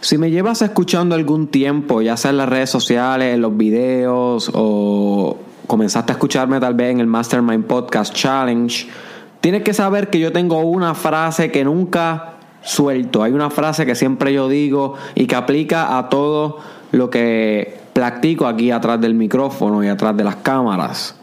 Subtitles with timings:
[0.00, 4.50] Si me llevas escuchando algún tiempo, ya sea en las redes sociales, en los videos
[4.54, 8.86] o comenzaste a escucharme tal vez en el Mastermind Podcast Challenge,
[9.40, 13.22] tienes que saber que yo tengo una frase que nunca suelto.
[13.22, 16.58] Hay una frase que siempre yo digo y que aplica a todo
[16.92, 21.16] lo que practico aquí atrás del micrófono y atrás de las cámaras.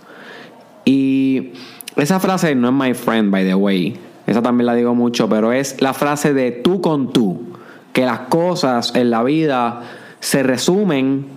[0.86, 1.52] Y
[1.96, 3.98] esa frase no es my friend, by the way.
[4.26, 7.53] Esa también la digo mucho, pero es la frase de tú con tú.
[7.94, 9.82] Que las cosas en la vida
[10.20, 11.28] se resumen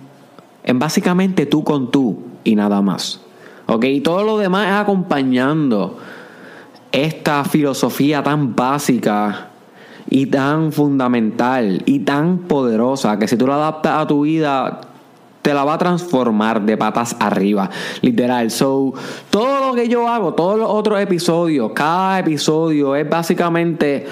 [0.63, 3.21] en básicamente tú con tú y nada más.
[3.67, 3.85] ¿Ok?
[3.85, 5.97] Y todo lo demás es acompañando
[6.91, 9.49] esta filosofía tan básica
[10.09, 14.81] y tan fundamental y tan poderosa que si tú la adaptas a tu vida
[15.41, 17.69] te la va a transformar de patas arriba,
[18.01, 18.51] literal.
[18.51, 18.93] So,
[19.29, 24.05] todo lo que yo hago, todos los otros episodios, cada episodio es básicamente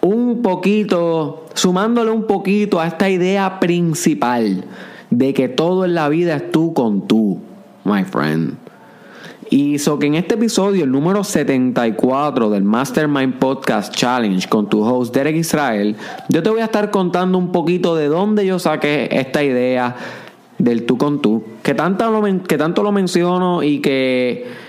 [0.00, 4.64] un poquito, sumándole un poquito a esta idea principal
[5.10, 7.40] de que todo en la vida es tú con tú,
[7.84, 8.56] my friend.
[9.50, 14.84] Y so que en este episodio, el número 74 del Mastermind Podcast Challenge con tu
[14.84, 15.96] host Derek Israel,
[16.28, 19.96] yo te voy a estar contando un poquito de dónde yo saqué esta idea
[20.58, 24.67] del tú con tú, que, tanto que tanto lo menciono y que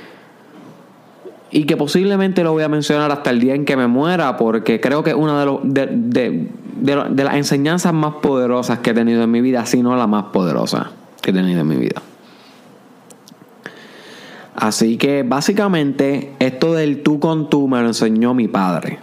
[1.51, 4.79] y que posiblemente lo voy a mencionar hasta el día en que me muera, porque
[4.79, 6.47] creo que es una de, de,
[6.79, 10.25] de, las enseñanzas más poderosas que he tenido en mi vida, si no la más
[10.25, 12.01] poderosa que he tenido en mi vida.
[14.55, 18.99] Así que básicamente esto del tú con tú me lo enseñó mi padre.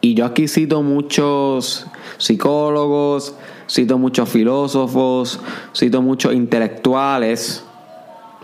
[0.00, 3.34] Y yo aquí cito muchos psicólogos,
[3.68, 5.40] cito muchos filósofos,
[5.74, 7.64] cito muchos intelectuales,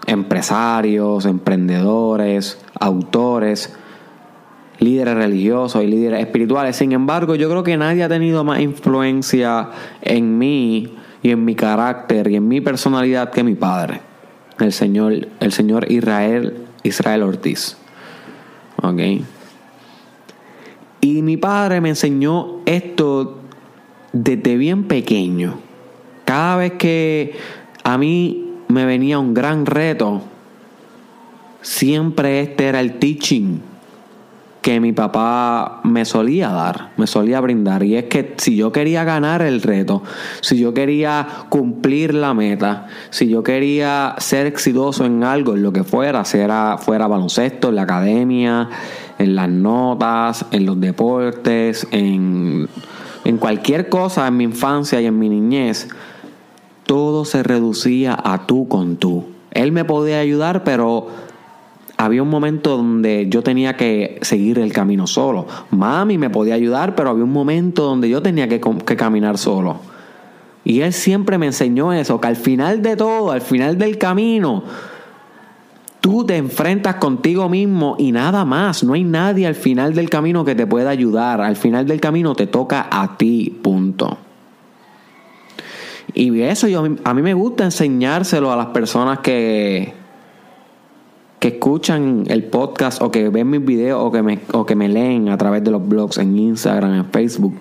[0.06, 3.74] empresarios, emprendedores, autores,
[4.78, 6.76] líderes religiosos y líderes espirituales.
[6.76, 9.70] Sin embargo, yo creo que nadie ha tenido más influencia
[10.02, 14.00] en mí y en mi carácter y en mi personalidad que mi padre,
[14.58, 17.76] el señor, el señor Israel, Israel Ortiz.
[18.82, 19.00] ¿Ok?
[21.00, 23.40] Y mi padre me enseñó esto
[24.12, 25.58] desde bien pequeño,
[26.24, 27.34] cada vez que
[27.82, 30.22] a mí me venía un gran reto,
[31.64, 33.60] siempre este era el teaching
[34.62, 37.82] que mi papá me solía dar, me solía brindar.
[37.82, 40.02] Y es que si yo quería ganar el reto,
[40.40, 45.72] si yo quería cumplir la meta, si yo quería ser exitoso en algo, en lo
[45.72, 48.70] que fuera, sea fuera baloncesto, en la academia,
[49.18, 52.68] en las notas, en los deportes, en
[53.24, 55.88] en cualquier cosa en mi infancia y en mi niñez,
[56.86, 59.24] todo se reducía a tú con tú.
[59.50, 61.08] Él me podía ayudar, pero
[61.96, 65.46] había un momento donde yo tenía que seguir el camino solo.
[65.70, 68.60] Mami me podía ayudar, pero había un momento donde yo tenía que,
[68.96, 69.78] caminar solo.
[70.64, 74.64] Y él siempre me enseñó eso, que al final de todo, al final del camino,
[76.00, 78.84] Tú te enfrentas contigo mismo y nada más.
[78.84, 81.40] No hay nadie al final del camino que te pueda ayudar.
[81.40, 84.18] Al final del camino te toca a ti, punto.
[86.12, 89.94] Y eso yo, a mí me gusta enseñárselo a las personas que,
[91.44, 94.88] que escuchan el podcast o que ven mis videos o que, me, o que me
[94.88, 97.52] leen a través de los blogs en Instagram, en Facebook.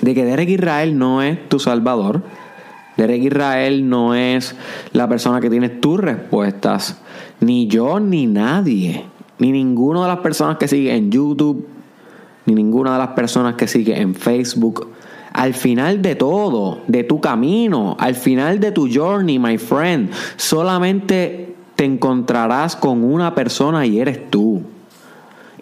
[0.00, 2.22] De que Derek Israel no es tu salvador
[2.96, 4.56] Derek Israel no es
[4.94, 6.98] la persona que tiene tus respuestas.
[7.40, 9.04] Ni yo, ni nadie.
[9.38, 11.68] Ni ninguna de las personas que sigue en YouTube.
[12.46, 14.88] Ni ninguna de las personas que sigue en Facebook.
[15.34, 21.49] Al final de todo, de tu camino, al final de tu journey, my friend, solamente
[21.80, 24.60] te encontrarás con una persona y eres tú.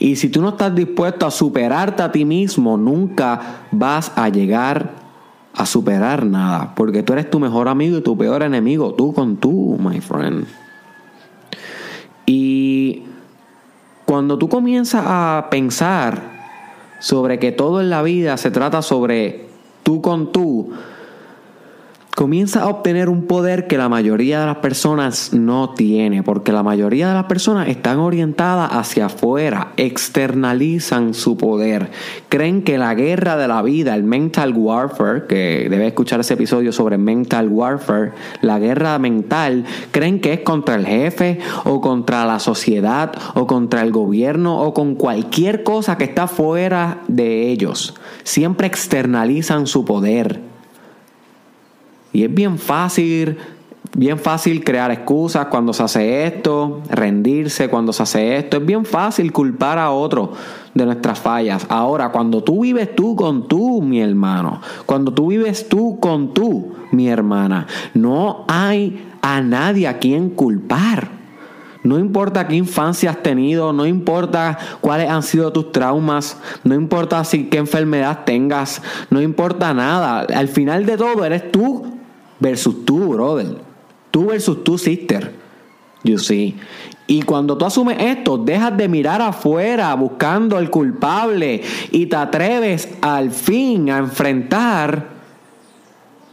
[0.01, 4.95] Y si tú no estás dispuesto a superarte a ti mismo, nunca vas a llegar
[5.55, 9.37] a superar nada, porque tú eres tu mejor amigo y tu peor enemigo, tú con
[9.37, 10.49] tú, my friend.
[12.27, 13.05] Y
[14.05, 16.21] cuando tú comienzas a pensar
[16.99, 19.47] sobre que todo en la vida se trata sobre
[19.85, 20.73] tú con tú,
[22.19, 26.65] comienza a obtener un poder que la mayoría de las personas no tiene, porque la
[26.65, 31.93] mayoría de las personas están orientadas hacia afuera, externalizan su poder,
[32.29, 36.73] creen que la guerra de la vida, el mental warfare, que debe escuchar ese episodio
[36.73, 42.41] sobre mental warfare, la guerra mental, creen que es contra el jefe o contra la
[42.41, 47.95] sociedad o contra el gobierno o con cualquier cosa que está fuera de ellos.
[48.25, 50.58] Siempre externalizan su poder
[52.19, 53.39] y es bien fácil
[53.97, 58.59] Bien fácil crear excusas cuando se hace esto, rendirse cuando se hace esto.
[58.59, 60.35] Es bien fácil culpar a otro
[60.75, 61.67] de nuestras fallas.
[61.69, 66.75] Ahora, cuando tú vives tú con tú, mi hermano, cuando tú vives tú con tú,
[66.93, 71.09] mi hermana, no hay a nadie a quien culpar.
[71.83, 77.25] No importa qué infancia has tenido, no importa cuáles han sido tus traumas, no importa
[77.25, 80.27] si qué enfermedad tengas, no importa nada.
[80.35, 81.98] Al final de todo eres tú
[82.41, 83.59] versus tú, brother.
[84.11, 85.33] Tú versus tú, sister.
[86.05, 86.57] You see.
[87.07, 92.89] Y cuando tú asumes esto, dejas de mirar afuera buscando al culpable y te atreves
[93.01, 95.19] al fin a enfrentar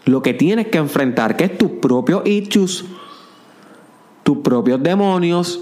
[0.04, 2.86] lo que tienes que enfrentar, que es tus propios issues,
[4.24, 5.62] tus propios demonios,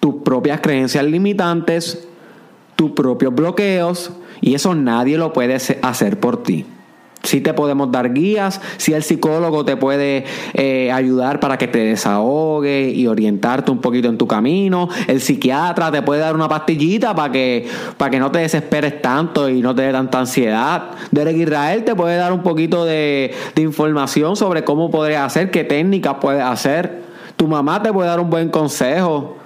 [0.00, 2.06] tus propias creencias limitantes,
[2.76, 6.66] tus propios bloqueos, y eso nadie lo puede hacer por ti.
[7.30, 11.78] Si te podemos dar guías, si el psicólogo te puede eh, ayudar para que te
[11.78, 14.88] desahogue y orientarte un poquito en tu camino.
[15.06, 19.48] El psiquiatra te puede dar una pastillita para que, para que no te desesperes tanto
[19.48, 20.90] y no te dé tanta ansiedad.
[21.12, 25.62] Derek Israel te puede dar un poquito de, de información sobre cómo podrías hacer, qué
[25.62, 27.00] técnicas puedes hacer.
[27.36, 29.36] Tu mamá te puede dar un buen consejo.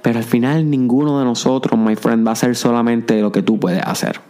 [0.00, 3.60] Pero al final ninguno de nosotros, my friend, va a hacer solamente lo que tú
[3.60, 4.27] puedes hacer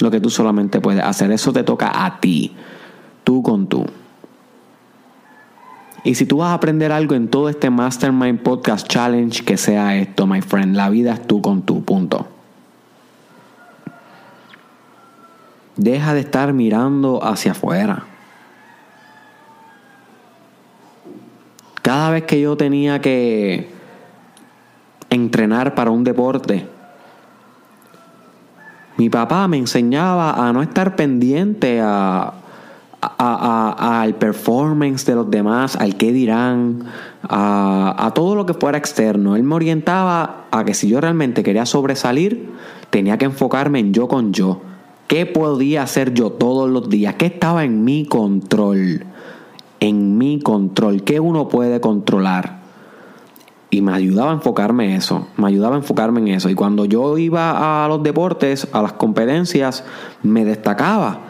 [0.00, 1.30] lo que tú solamente puedes hacer.
[1.30, 2.54] Eso te toca a ti,
[3.24, 3.86] tú con tú.
[6.04, 9.96] Y si tú vas a aprender algo en todo este Mastermind Podcast Challenge, que sea
[9.96, 10.76] esto, my friend.
[10.76, 12.28] La vida es tú con tú, punto.
[15.76, 18.04] Deja de estar mirando hacia afuera.
[21.82, 23.68] Cada vez que yo tenía que
[25.10, 26.68] entrenar para un deporte,
[28.96, 32.32] mi papá me enseñaba a no estar pendiente a,
[33.00, 36.84] al performance de los demás, al qué dirán,
[37.22, 39.36] a, todo lo que fuera externo.
[39.36, 42.50] Él me orientaba a que si yo realmente quería sobresalir,
[42.90, 44.60] tenía que enfocarme en yo con yo.
[45.06, 47.14] ¿Qué podía hacer yo todos los días?
[47.16, 49.04] ¿Qué estaba en mi control?
[49.78, 51.02] En mi control.
[51.04, 52.55] ¿Qué uno puede controlar?
[53.68, 56.48] Y me ayudaba a enfocarme en eso, me ayudaba a enfocarme en eso.
[56.48, 59.84] Y cuando yo iba a los deportes, a las competencias,
[60.22, 61.20] me destacaba.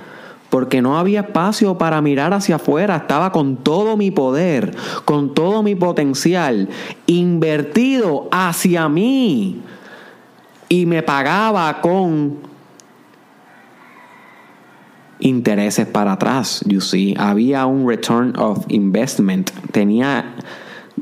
[0.50, 5.62] Porque no había espacio para mirar hacia afuera, estaba con todo mi poder, con todo
[5.62, 6.68] mi potencial,
[7.06, 9.62] invertido hacia mí.
[10.68, 12.38] Y me pagaba con
[15.18, 17.14] intereses para atrás, you see.
[17.18, 20.34] Había un return of investment, tenía,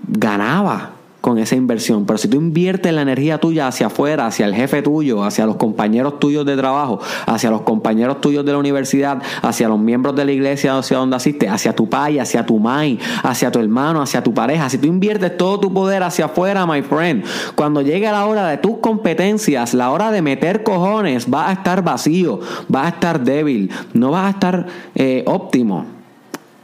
[0.09, 0.94] ganaba
[1.25, 2.05] con esa inversión.
[2.05, 5.57] Pero si tú inviertes la energía tuya hacia afuera, hacia el jefe tuyo, hacia los
[5.57, 10.27] compañeros tuyos de trabajo, hacia los compañeros tuyos de la universidad, hacia los miembros de
[10.27, 14.23] la iglesia hacia donde asistes, hacia tu pai, hacia tu mai, hacia tu hermano, hacia
[14.23, 17.25] tu pareja, si tú inviertes todo tu poder hacia afuera, my friend,
[17.55, 21.83] cuando llegue la hora de tus competencias, la hora de meter cojones, va a estar
[21.83, 22.41] vacío,
[22.73, 25.87] va a estar débil, no va a estar eh, óptimo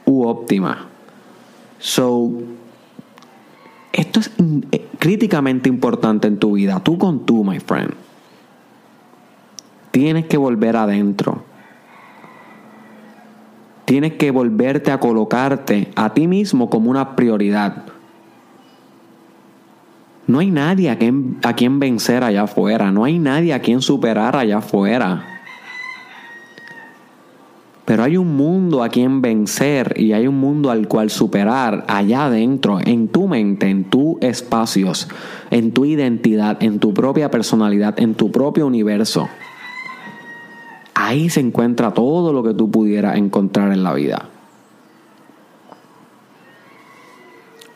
[0.04, 0.86] u óptima.
[1.78, 2.30] So,
[3.92, 4.30] esto es
[4.72, 7.94] eh, críticamente importante en tu vida, tú con tú, my friend.
[9.90, 11.42] Tienes que volver adentro.
[13.84, 17.86] Tienes que volverte a colocarte a ti mismo como una prioridad.
[20.28, 23.82] No hay nadie a quien, a quien vencer allá afuera, no hay nadie a quien
[23.82, 25.29] superar allá afuera.
[28.02, 32.78] Hay un mundo a quien vencer y hay un mundo al cual superar allá adentro,
[32.84, 35.08] en tu mente, en tus espacios,
[35.50, 39.28] en tu identidad, en tu propia personalidad, en tu propio universo.
[40.94, 44.28] Ahí se encuentra todo lo que tú pudieras encontrar en la vida.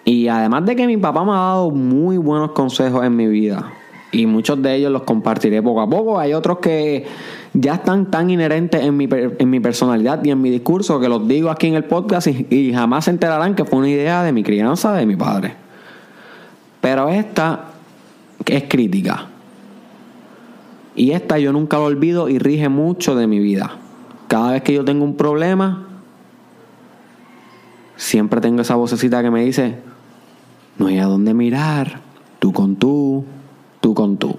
[0.05, 3.73] Y además de que mi papá me ha dado muy buenos consejos en mi vida,
[4.15, 7.05] y muchos de ellos los compartiré poco a poco, hay otros que
[7.53, 11.27] ya están tan inherentes en mi, en mi personalidad y en mi discurso que los
[11.27, 14.43] digo aquí en el podcast y, jamás se enterarán que fue una idea de mi
[14.43, 15.55] crianza, de mi padre.
[16.81, 17.67] Pero esta
[18.47, 19.27] es crítica.
[20.97, 23.77] Y esta yo nunca lo olvido y rige mucho de mi vida.
[24.29, 25.89] Cada vez que yo tengo un problema,
[27.97, 29.79] siempre tengo esa vocecita que me dice,
[30.79, 32.01] no hay a dónde mirar,
[32.39, 33.25] tú con tú,
[33.85, 34.39] tú con tú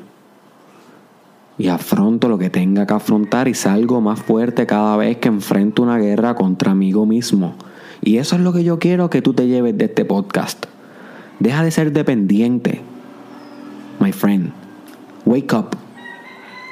[1.59, 5.83] y afronto lo que tenga que afrontar y salgo más fuerte cada vez que enfrento
[5.83, 7.53] una guerra contra mí mismo.
[8.01, 10.65] Y eso es lo que yo quiero que tú te lleves de este podcast.
[11.39, 12.81] Deja de ser dependiente.
[13.99, 14.51] My friend,
[15.27, 15.77] wake up.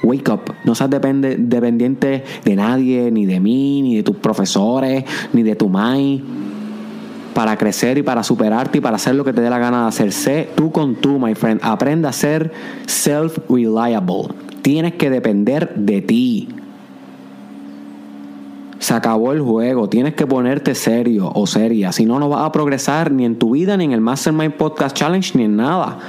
[0.02, 0.56] Wake up.
[0.66, 5.56] No seas depende, dependiente de nadie, ni de mí, ni de tus profesores, ni de
[5.56, 6.24] tu mai.
[7.34, 9.88] Para crecer y para superarte y para hacer lo que te dé la gana de
[9.88, 10.12] hacer.
[10.12, 11.60] Sé tú con tú, my friend.
[11.64, 12.52] Aprenda a ser
[12.86, 14.30] self-reliable.
[14.62, 16.50] Tienes que depender de ti.
[18.80, 19.90] Se acabó el juego.
[19.90, 21.92] Tienes que ponerte serio o seria.
[21.92, 24.96] Si no, no vas a progresar ni en tu vida, ni en el Mastermind Podcast
[24.96, 26.00] Challenge, ni en nada.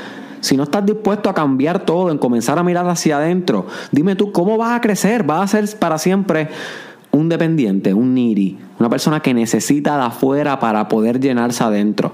[0.41, 4.31] Si no estás dispuesto a cambiar todo, en comenzar a mirar hacia adentro, dime tú,
[4.31, 5.23] ¿cómo vas a crecer?
[5.23, 6.49] ¿Vas a ser para siempre
[7.15, 12.13] un dependiente, un needy, una persona que necesita de afuera para poder llenarse adentro.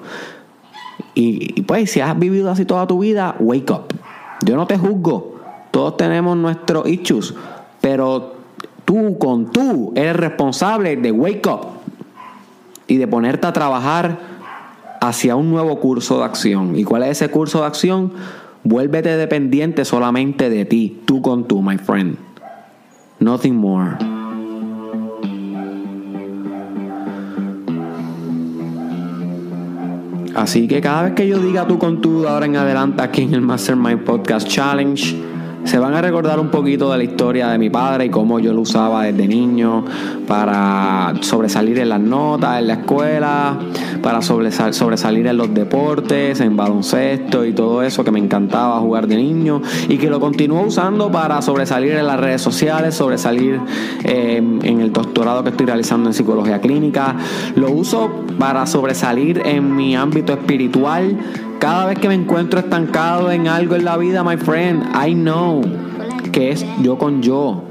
[1.15, 3.95] Y, pues si has vivido así toda tu vida, wake up.
[4.45, 5.37] Yo no te juzgo.
[5.71, 7.35] Todos tenemos nuestros issues,
[7.81, 8.35] pero
[8.85, 11.67] tú con tú eres responsable de wake up
[12.87, 14.19] y de ponerte a trabajar
[15.01, 16.77] hacia un nuevo curso de acción.
[16.77, 18.13] ¿Y cuál es ese curso de acción?
[18.65, 22.19] Vuélvete dependiente solamente de ti, tú con tú, my friend.
[23.21, 24.20] Nothing more.
[30.41, 33.35] Así que cada vez que yo diga tú con tú ahora en adelante aquí en
[33.35, 35.15] el Mastermind Podcast Challenge,
[35.65, 38.53] se van a recordar un poquito de la historia de mi padre y cómo yo
[38.53, 39.85] lo usaba desde niño
[40.27, 43.59] para sobresalir en las notas, en la escuela,
[44.03, 49.17] para sobresalir en los deportes, en baloncesto y todo eso que me encantaba jugar de
[49.17, 53.61] niño y que lo continúo usando para sobresalir en las redes sociales, sobresalir
[54.05, 57.17] em, en el doctorado que estoy realizando en psicología clínica.
[57.57, 61.17] Lo uso para sobresalir en mi ámbito espiritual
[61.61, 65.61] cada vez que me encuentro estancado en algo en la vida, my friend, I know
[66.33, 67.65] que es yo con yo.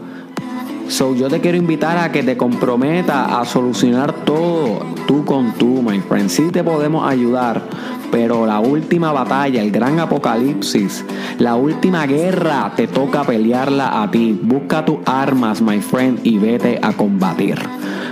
[0.87, 5.81] So, yo te quiero invitar a que te comprometa a solucionar todo tú con tú,
[5.81, 6.29] my friend.
[6.29, 7.63] Sí te podemos ayudar,
[8.11, 11.03] pero la última batalla, el gran apocalipsis,
[11.39, 14.39] la última guerra, te toca pelearla a ti.
[14.39, 17.59] Busca tus armas, my friend, y vete a combatir.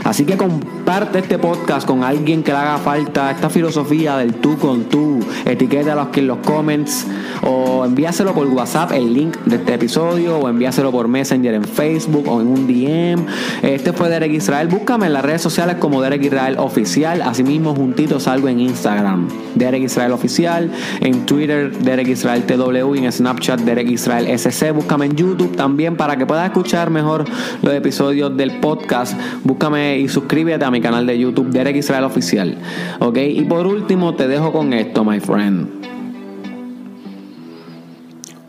[0.08, 4.58] Así que comparte este podcast con alguien que le haga falta esta filosofía del tú
[4.58, 5.20] con tú.
[5.44, 7.06] Etiquétalo aquí en los comments
[7.44, 12.26] o envíaselo por WhatsApp el link de este episodio o envíaselo por Messenger en Facebook
[12.30, 13.26] o en un DM.
[13.62, 14.70] Este fue Derek Israel.
[14.70, 17.22] Búscame en las redes sociales como Derek Israel Oficial.
[17.22, 19.28] Asimismo, juntito salgo en Instagram.
[19.56, 20.72] Derek Israel Oficial.
[21.02, 22.96] En Twitter, Derek Israel TW.
[22.96, 24.72] Y en Snapchat, Derek Israel SC.
[24.72, 27.26] Búscame en YouTube también para que puedas escuchar mejor
[27.62, 29.20] los episodios del podcast.
[29.44, 32.58] Búscame y suscríbete a mi canal de YouTube, Derek Israel Oficial.
[33.00, 33.18] ¿Ok?
[33.18, 35.68] Y por último, te dejo con esto, my friend.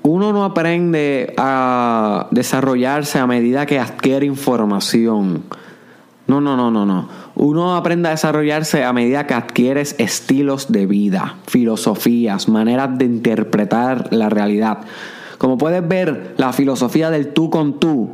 [0.02, 5.45] Uno no aprende a desarrollarse a medida que adquiere información.
[6.26, 7.09] No, no, no, no, no.
[7.35, 14.09] Uno aprende a desarrollarse a medida que adquieres estilos de vida, filosofías, maneras de interpretar
[14.12, 14.78] la realidad.
[15.38, 18.11] Como puedes ver, la filosofía del tú con tú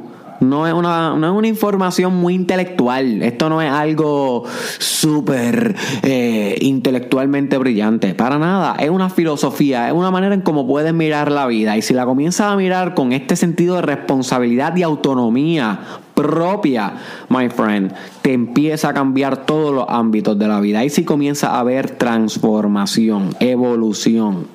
[0.48, 3.22] no es una, no es una información muy intelectual.
[3.22, 4.44] Esto no es algo
[4.78, 8.14] súper eh, intelectualmente brillante.
[8.14, 8.76] Para nada.
[8.78, 9.88] Es una filosofía.
[9.88, 11.76] Es una manera en cómo puedes mirar la vida.
[11.76, 15.80] Y si la comienzas a mirar con este sentido de responsabilidad y autonomía
[16.14, 16.94] propia,
[17.28, 20.84] my friend, te empieza a cambiar todos los ámbitos de la vida.
[20.84, 24.46] Y si comienza a haber transformación, evolución.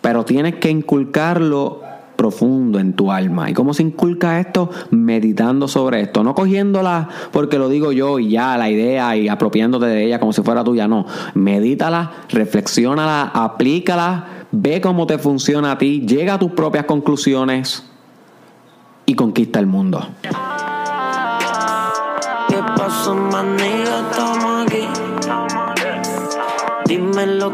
[0.00, 1.81] Pero tienes que inculcarlo
[2.22, 3.50] profundo en tu alma.
[3.50, 4.70] ¿Y cómo se inculca esto?
[4.90, 9.86] Meditando sobre esto, no cogiéndola porque lo digo yo y ya la idea y apropiándote
[9.86, 11.04] de ella como si fuera tuya, no.
[11.34, 17.84] Medítala, reflexiónala, aplícala, ve cómo te funciona a ti, llega a tus propias conclusiones
[19.04, 20.06] y conquista el mundo.
[22.48, 24.86] ¿Qué pasó, Estamos aquí.
[26.86, 27.52] Dime los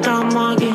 [0.00, 0.65] estamos aquí.